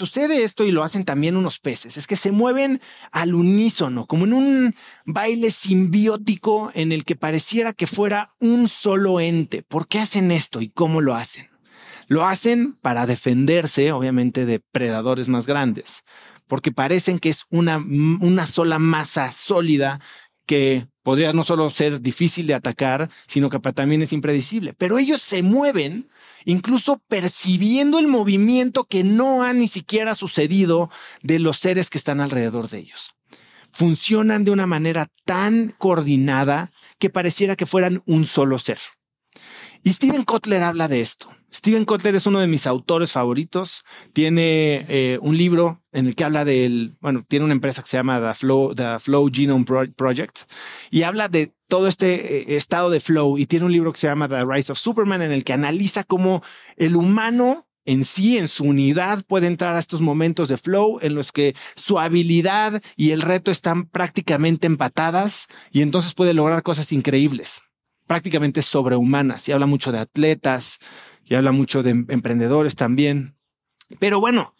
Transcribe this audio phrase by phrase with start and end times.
[0.00, 2.80] sucede esto y lo hacen también unos peces, es que se mueven
[3.12, 9.20] al unísono, como en un baile simbiótico en el que pareciera que fuera un solo
[9.20, 9.62] ente.
[9.62, 11.50] ¿Por qué hacen esto y cómo lo hacen?
[12.06, 16.02] Lo hacen para defenderse, obviamente, de predadores más grandes,
[16.46, 20.00] porque parecen que es una, una sola masa sólida
[20.46, 24.72] que podría no solo ser difícil de atacar, sino que también es impredecible.
[24.72, 26.08] Pero ellos se mueven
[26.44, 30.90] incluso percibiendo el movimiento que no ha ni siquiera sucedido
[31.22, 33.14] de los seres que están alrededor de ellos.
[33.72, 38.78] Funcionan de una manera tan coordinada que pareciera que fueran un solo ser.
[39.82, 41.30] Y Steven Kotler habla de esto.
[41.52, 43.84] Steven Kotler es uno de mis autores favoritos.
[44.12, 47.96] Tiene eh, un libro en el que habla del, bueno, tiene una empresa que se
[47.96, 50.40] llama The Flow, The Flow Genome Project
[50.90, 54.06] y habla de todo este eh, estado de flow y tiene un libro que se
[54.06, 56.42] llama The Rise of Superman en el que analiza cómo
[56.76, 61.14] el humano en sí, en su unidad, puede entrar a estos momentos de flow en
[61.14, 66.92] los que su habilidad y el reto están prácticamente empatadas y entonces puede lograr cosas
[66.92, 67.62] increíbles,
[68.06, 69.48] prácticamente sobrehumanas.
[69.48, 70.78] Y habla mucho de atletas,
[71.30, 73.36] y habla mucho de em-, emprendedores también.
[73.98, 74.54] Pero bueno,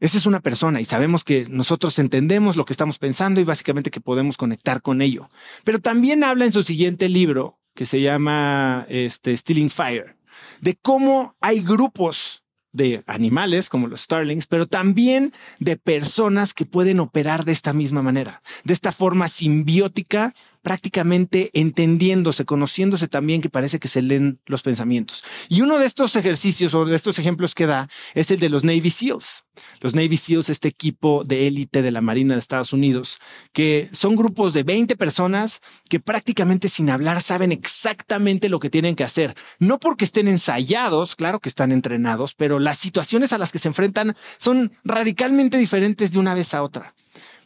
[0.00, 3.90] esa es una persona y sabemos que nosotros entendemos lo que estamos pensando y básicamente
[3.90, 5.28] que podemos conectar con ello.
[5.64, 10.16] Pero también habla en su siguiente libro, que se llama este, Stealing Fire,
[10.60, 12.42] de cómo hay grupos
[12.72, 18.02] de animales como los starlings, pero también de personas que pueden operar de esta misma
[18.02, 24.62] manera, de esta forma simbiótica prácticamente entendiéndose, conociéndose también que parece que se leen los
[24.62, 25.22] pensamientos.
[25.48, 28.64] Y uno de estos ejercicios o de estos ejemplos que da es el de los
[28.64, 29.44] Navy SEALs.
[29.80, 33.18] Los Navy SEALs, este equipo de élite de la Marina de Estados Unidos,
[33.52, 38.94] que son grupos de 20 personas que prácticamente sin hablar saben exactamente lo que tienen
[38.94, 39.34] que hacer.
[39.58, 43.68] No porque estén ensayados, claro que están entrenados, pero las situaciones a las que se
[43.68, 46.94] enfrentan son radicalmente diferentes de una vez a otra.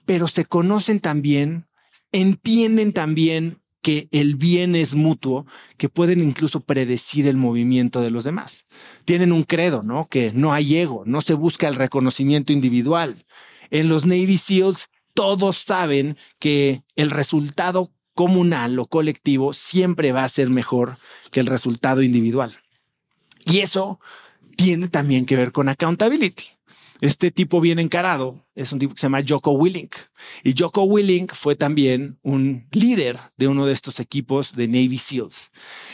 [0.04, 1.66] Pero se conocen también
[2.16, 5.46] entienden también que el bien es mutuo,
[5.76, 8.66] que pueden incluso predecir el movimiento de los demás.
[9.04, 10.08] Tienen un credo, ¿no?
[10.08, 13.24] Que no hay ego, no se busca el reconocimiento individual.
[13.70, 20.28] En los Navy SEALs todos saben que el resultado comunal o colectivo siempre va a
[20.28, 20.96] ser mejor
[21.30, 22.52] que el resultado individual.
[23.44, 24.00] Y eso
[24.56, 26.55] tiene también que ver con accountability.
[27.00, 29.94] Este tipo bien encarado es un tipo que se llama Joko Willink.
[30.42, 35.50] Y Joko Willink fue también un líder de uno de estos equipos de Navy SEALs.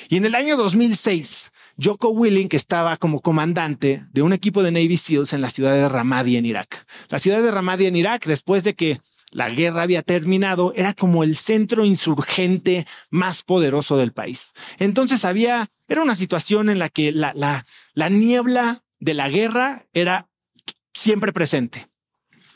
[0.09, 1.51] Y en el año 2006,
[1.83, 5.89] Joko Willink estaba como comandante de un equipo de Navy SEALs en la ciudad de
[5.89, 6.87] Ramadi en Irak.
[7.09, 9.01] La ciudad de Ramadi en Irak, después de que
[9.33, 14.53] la guerra había terminado, era como el centro insurgente más poderoso del país.
[14.79, 19.83] Entonces había, era una situación en la que la, la, la niebla de la guerra
[19.95, 20.29] era
[20.95, 21.89] siempre presente,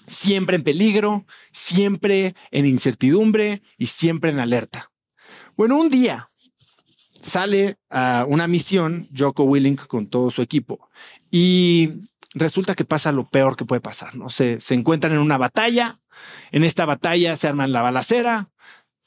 [0.07, 4.93] siempre en peligro, siempre en incertidumbre y siempre en alerta.
[5.57, 6.29] Bueno, un día
[7.21, 10.89] sale a una misión Joko Willink con todo su equipo
[11.31, 11.91] y
[12.35, 14.29] resulta que pasa lo peor que puede pasar, ¿no?
[14.29, 15.95] Se, encuentran en una batalla,
[16.53, 18.47] en esta batalla se arman la balacera,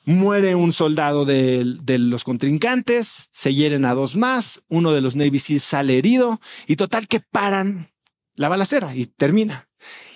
[0.06, 5.16] muere un soldado de, de, los contrincantes, se hieren a dos más, uno de los
[5.16, 7.90] Navy Seals sale herido y total que paran
[8.40, 9.66] la balacera y termina.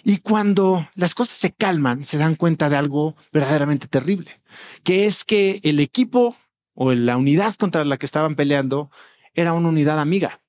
[0.02, 4.42] Y cuando las cosas se calman, se dan cuenta de algo verdaderamente terrible,
[4.84, 6.34] que es que el equipo
[6.74, 8.90] o la unidad contra la que estaban peleando
[9.34, 10.40] era una unidad amiga.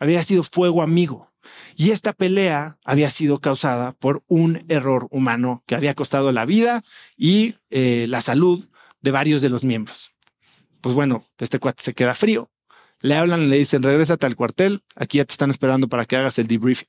[0.00, 1.32] Había sido fuego amigo.
[1.76, 6.82] Y esta pelea había sido causada por un error humano que había costado la vida
[7.16, 8.68] y eh, la salud
[9.00, 10.16] de varios de los miembros.
[10.80, 12.50] Pues bueno, este cuate se queda frío.
[12.98, 14.82] Le hablan, le dicen, regrésate al cuartel.
[14.96, 16.88] Aquí ya te están esperando para que hagas el debriefing.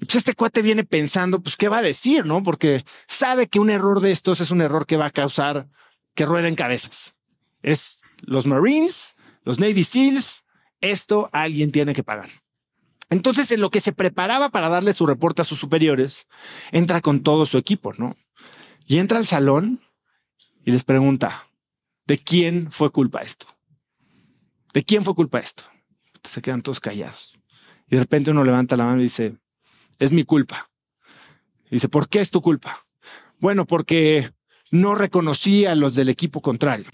[0.00, 2.24] Y pues este cuate viene pensando, pues, ¿qué va a decir?
[2.24, 5.68] No, porque sabe que un error de estos es un error que va a causar
[6.14, 7.16] que rueden cabezas.
[7.62, 10.44] Es los Marines, los Navy SEALs,
[10.80, 12.28] esto alguien tiene que pagar.
[13.10, 16.28] Entonces, en lo que se preparaba para darle su reporte a sus superiores,
[16.70, 18.14] entra con todo su equipo, ¿no?
[18.86, 19.80] Y entra al salón
[20.64, 21.48] y les pregunta,
[22.06, 23.46] ¿de quién fue culpa esto?
[24.74, 25.64] ¿De quién fue culpa esto?
[26.28, 27.34] Se quedan todos callados.
[27.88, 29.38] Y de repente uno levanta la mano y dice,
[29.98, 30.70] es mi culpa.
[31.70, 32.84] dice, ¿por qué es tu culpa?
[33.40, 34.30] Bueno, porque
[34.70, 36.90] no reconocí a los del equipo contrario.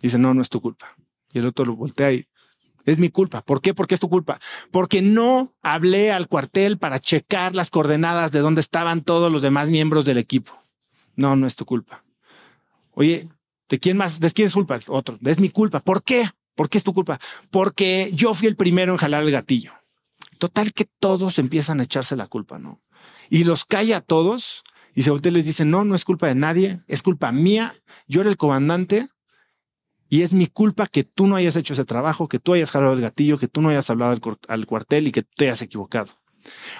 [0.00, 0.96] Dice, no, no es tu culpa.
[1.32, 2.26] Y el otro lo voltea y
[2.84, 3.42] es mi culpa.
[3.42, 3.74] ¿Por qué?
[3.74, 4.38] Porque es tu culpa.
[4.70, 9.70] Porque no hablé al cuartel para checar las coordenadas de dónde estaban todos los demás
[9.70, 10.52] miembros del equipo.
[11.16, 12.04] No, no es tu culpa.
[12.92, 13.28] Oye,
[13.68, 14.20] ¿de quién más?
[14.20, 14.78] ¿De quién es culpa?
[14.88, 15.18] Otro.
[15.24, 15.80] Es mi culpa.
[15.80, 16.28] ¿Por qué?
[16.54, 17.18] ¿Por qué es tu culpa?
[17.50, 19.72] Porque yo fui el primero en jalar el gatillo.
[20.38, 22.80] Total que todos empiezan a echarse la culpa, ¿no?
[23.30, 24.62] Y los calla a todos
[24.94, 27.74] y se voltea les dice, no, no es culpa de nadie, es culpa mía,
[28.06, 29.06] yo era el comandante
[30.08, 32.92] y es mi culpa que tú no hayas hecho ese trabajo, que tú hayas jalado
[32.92, 34.16] el gatillo, que tú no hayas hablado
[34.48, 36.12] al, cuartel y que te hayas equivocado.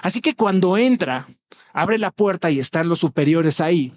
[0.01, 1.27] Así que cuando entra,
[1.73, 3.93] abre la puerta y están los superiores ahí.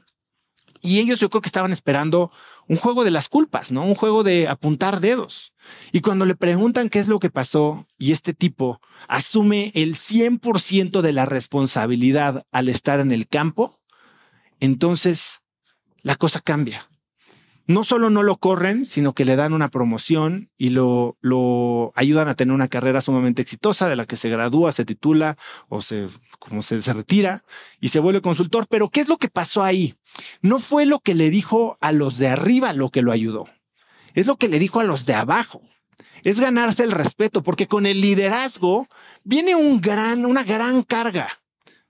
[0.81, 2.33] Y ellos yo creo que estaban esperando
[2.69, 3.83] un juego de las culpas, ¿no?
[3.85, 5.53] Un juego de apuntar dedos.
[5.93, 11.01] Y cuando le preguntan qué es lo que pasó y este tipo asume el 100%
[11.01, 13.73] de la responsabilidad al estar en el campo,
[14.61, 15.41] entonces
[16.03, 16.88] la cosa cambia
[17.69, 21.19] no solo no lo corren, sino que le dan una promoción y lo,
[21.95, 25.37] ayudan a tener una carrera sumamente exitosa de la que se gradúa, se titula
[25.69, 27.43] o se, como se, retira
[27.79, 28.67] y se vuelve consultor.
[28.71, 29.95] Pero ¿qué es lo que pasó ahí?
[30.41, 33.45] No fue lo que le dijo a los de arriba lo que lo ayudó.
[34.15, 35.61] Es lo que le dijo a los de abajo.
[36.25, 38.87] Es ganarse el respeto, porque con el liderazgo
[39.25, 41.29] viene una gran carga.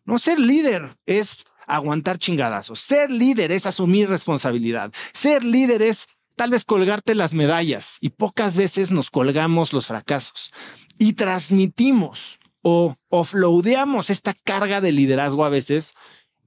[0.05, 2.81] No ser líder es aguantar chingadazos.
[2.81, 4.93] Ser líder es asumir responsabilidad.
[5.13, 10.51] Ser líder es tal vez colgarte las medallas y pocas veces nos colgamos los fracasos
[10.99, 15.95] y transmitimos o offloadeamos esta carga de liderazgo a veces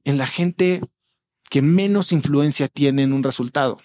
[0.03, 0.81] en la gente
[1.49, 3.77] que menos influencia tiene en un resultado,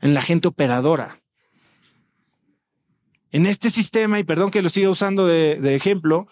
[0.00, 1.18] en la gente operadora.
[3.30, 6.28] En este sistema, y perdón que lo siga usando de, de ejemplo,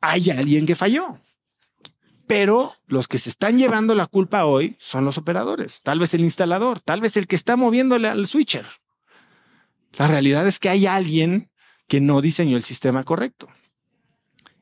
[0.00, 1.18] hay alguien que falló.
[2.26, 6.22] Pero los que se están llevando la culpa hoy son los operadores, tal vez el
[6.22, 8.66] instalador, tal vez el que está moviéndole al switcher.
[9.98, 11.50] La realidad es que hay alguien
[11.86, 13.48] que no diseñó el sistema correcto.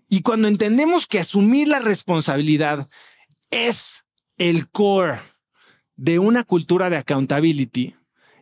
[0.08, 2.86] Y cuando entendemos que asumir la responsabilidad
[3.50, 4.04] es
[4.36, 5.18] el core
[5.96, 7.94] de una cultura de accountability,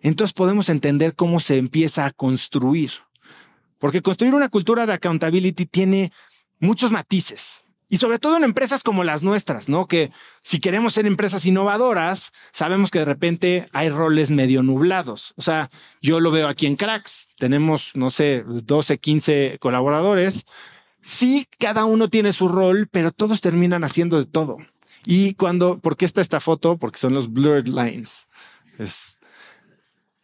[0.02, 2.90] entonces podemos entender cómo se empieza a construir.
[3.78, 6.12] Porque construir una cultura de accountability tiene
[6.58, 7.64] muchos matices.
[7.90, 9.86] Y sobre todo en empresas como las nuestras, ¿no?
[9.86, 15.34] Que si queremos ser empresas innovadoras, sabemos que de repente hay roles medio nublados.
[15.36, 15.68] O sea,
[16.00, 17.34] yo lo veo aquí en Cracks.
[17.36, 20.46] Tenemos, no sé, 12, 15 colaboradores.
[21.02, 24.58] Sí, cada uno tiene su rol, pero todos terminan haciendo de todo.
[25.04, 26.76] Y cuando, ¿por qué está esta foto?
[26.78, 28.26] Porque son los blurred lines.
[28.78, 29.19] Es,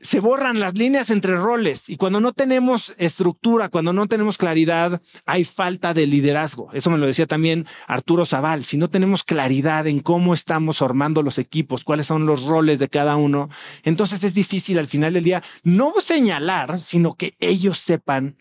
[0.00, 5.00] se borran las líneas entre roles y cuando no tenemos estructura, cuando no tenemos claridad,
[5.24, 6.70] hay falta de liderazgo.
[6.72, 8.64] Eso me lo decía también Arturo Zaval.
[8.64, 12.88] Si no tenemos claridad en cómo estamos formando los equipos, cuáles son los roles de
[12.88, 13.48] cada uno,
[13.84, 18.36] entonces es difícil al final del día no señalar, sino que ellos sepan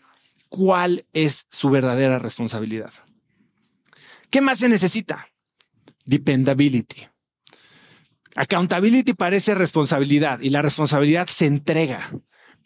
[0.48, 2.92] cuál es su verdadera responsabilidad.
[4.30, 5.28] ¿Qué más se necesita?
[6.04, 7.08] Dependability.
[8.36, 12.10] Accountability parece responsabilidad y la responsabilidad se entrega,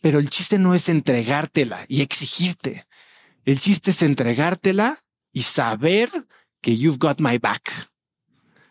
[0.01, 2.87] pero el chiste no es entregártela y exigirte.
[3.45, 4.97] El chiste es entregártela
[5.33, 6.11] y saber
[6.61, 7.89] que you've got my back.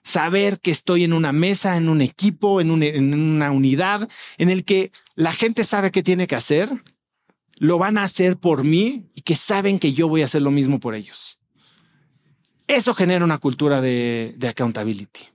[0.04, 4.92] Saber que estoy en una mesa, en un equipo, en, una unidad en el que
[5.16, 6.70] la gente sabe qué tiene que hacer,
[7.60, 10.52] lo van a hacer por mí y que saben que yo voy a hacer lo
[10.52, 11.40] mismo por ellos.
[12.68, 15.28] Eso genera una cultura de, de accountability.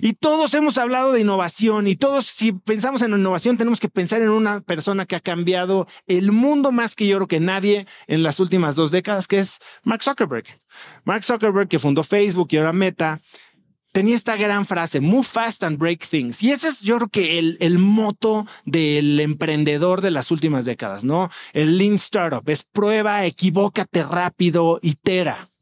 [0.00, 4.22] Y todos hemos hablado de innovación y todos, si pensamos en innovación, tenemos que pensar
[4.22, 8.22] en una persona que ha cambiado el mundo más que yo creo que nadie en
[8.22, 10.44] las últimas dos décadas, que es Mark Zuckerberg.
[11.04, 13.20] Mark Zuckerberg, que fundó Facebook y ahora Meta,
[13.94, 16.42] tenía esta gran frase, move fast and break things.
[16.42, 21.04] Y ese es yo creo que el, el moto del emprendedor de las últimas décadas,
[21.04, 21.30] ¿no?
[21.52, 25.53] El lean startup es prueba, equivócate rápido, itera.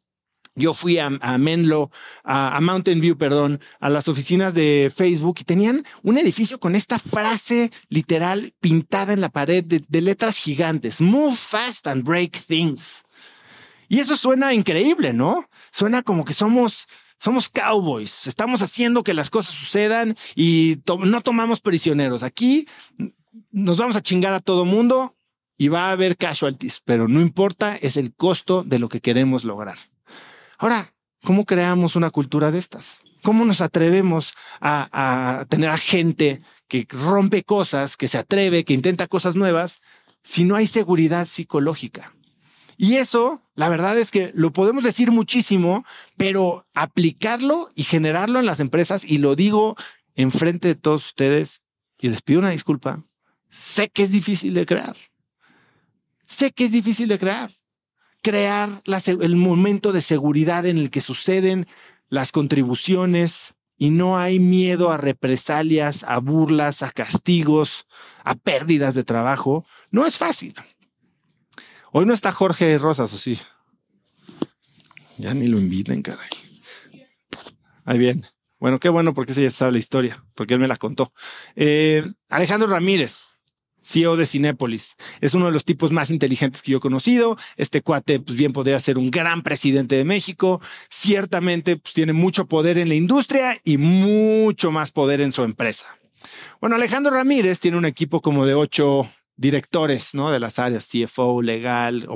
[0.55, 1.91] Yo fui a, Menlo,
[2.25, 6.99] a, Mountain View, perdón, a las oficinas de Facebook y tenían un edificio con esta
[6.99, 11.01] frase literal pintada en la pared de, letras gigantes.
[11.01, 13.05] Move fast and break things.
[13.89, 15.45] Y eso suena increíble, ¿no?
[15.71, 16.87] Suena como que somos,
[17.19, 18.27] somos cowboys.
[18.27, 22.23] Estamos haciendo que las cosas sucedan y no tomamos prisioneros.
[22.23, 22.67] Aquí
[23.51, 25.15] nos vamos a chingar a todo mundo
[25.57, 29.45] y va a haber casualties, pero no importa, es el costo de lo que queremos
[29.45, 29.79] lograr.
[30.63, 30.89] Ahora,
[31.25, 33.01] ¿cómo creamos una cultura de estas?
[33.25, 39.09] ¿Cómo nos atrevemos a, tener a gente que rompe cosas, que se atreve, que intenta
[39.09, 39.81] cosas nuevas,
[40.23, 42.15] si no hay seguridad psicológica?
[42.77, 45.85] Y eso, la verdad es que lo podemos decir muchísimo,
[46.17, 49.75] pero aplicarlo y generarlo en las empresas, y lo digo
[50.15, 51.63] enfrente de todos ustedes,
[51.99, 53.03] y les pido una disculpa,
[53.51, 54.95] sé que es difícil de crear.
[56.25, 57.51] Sé que es difícil de crear
[58.23, 61.67] crear el momento de seguridad en el que suceden
[62.09, 67.87] las contribuciones y no hay miedo a represalias, a burlas, a castigos,
[68.23, 70.55] a pérdidas de trabajo, no es fácil.
[71.91, 73.39] Hoy no está Jorge Rosas, ¿o sí?
[75.19, 76.31] Ya ni lo inviten, caray.
[77.85, 78.25] Ahí bien.
[78.61, 81.13] Bueno, qué bueno porque ese ya sabe la historia, porque él me la contó.
[81.57, 83.39] Eh, Alejandro Ramírez,
[83.83, 84.97] CEO de Cinépolis.
[85.21, 87.37] Es uno de los tipos más inteligentes que yo he conocido.
[87.57, 90.61] Este cuate, pues bien podría ser un gran presidente de México.
[90.89, 95.87] Ciertamente, pues tiene mucho poder en la industria y mucho más poder en su empresa.
[96.61, 100.31] Bueno, Alejandro Ramírez tiene un equipo como de ocho directores, ¿no?
[100.31, 102.07] De las áreas CFO, legal,